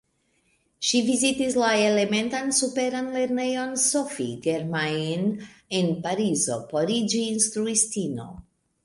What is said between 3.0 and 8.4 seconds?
lernejon Sophie Germain en Parizo por iĝi instruistino.